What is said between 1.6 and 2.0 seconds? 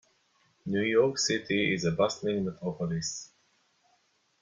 is a